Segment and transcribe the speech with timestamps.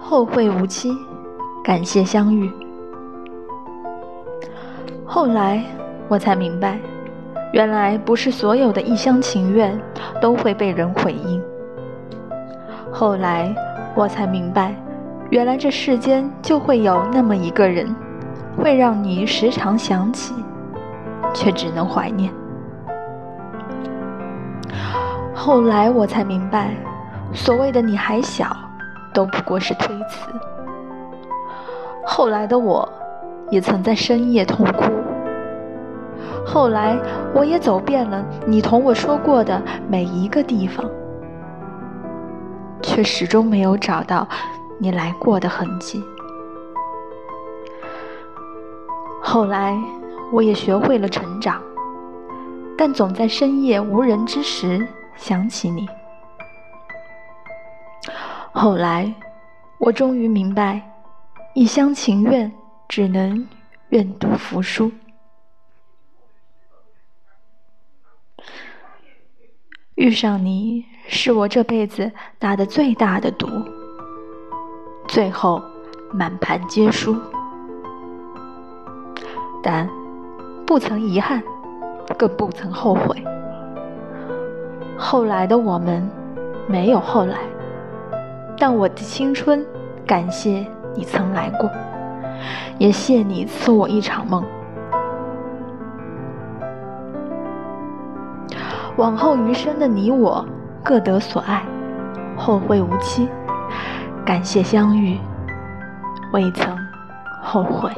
[0.00, 0.94] 后会无期，
[1.64, 2.50] 感谢相遇。
[5.06, 5.64] 后来
[6.08, 6.78] 我才明白，
[7.52, 9.80] 原来不是所有的一厢情愿
[10.20, 11.42] 都会被人回应。
[12.90, 13.54] 后来
[13.94, 14.74] 我才明白，
[15.30, 17.94] 原来这世间就会有那么一个人，
[18.58, 20.34] 会让你时常想起，
[21.32, 22.30] 却只能怀念。
[25.44, 26.72] 后来我才明白，
[27.34, 28.56] 所谓的你还小。
[29.12, 30.30] 都不过是推辞。
[32.06, 32.88] 后来的我，
[33.50, 34.84] 也曾在深夜痛哭。
[36.46, 36.96] 后来，
[37.34, 40.88] 我也走遍了你同我说过的每一个地方，
[42.80, 44.26] 却始终没有找到
[44.78, 46.02] 你来过的痕迹。
[49.20, 49.76] 后来，
[50.32, 51.60] 我也学会了成长，
[52.78, 55.88] 但总在深夜无人之时想起你。
[58.52, 59.12] 后来，
[59.78, 60.82] 我终于明白，
[61.54, 62.52] 一厢情愿
[62.88, 63.48] 只能
[63.88, 64.92] 愿赌服输。
[69.94, 73.46] 遇上你是我这辈子打的最大的赌，
[75.06, 75.62] 最后
[76.12, 77.16] 满盘皆输，
[79.62, 79.88] 但
[80.66, 81.42] 不曾遗憾，
[82.18, 83.22] 更不曾后悔。
[85.04, 86.08] 后来的我们，
[86.68, 87.38] 没有后来。
[88.56, 89.66] 但我的青春，
[90.06, 90.64] 感谢
[90.94, 91.68] 你曾来过，
[92.78, 94.44] 也谢你赐我一场梦。
[98.96, 100.46] 往后余生的你我，
[100.84, 101.64] 各得所爱，
[102.36, 103.28] 后会无期。
[104.24, 105.18] 感谢相遇，
[106.32, 106.78] 未曾
[107.42, 107.90] 后悔。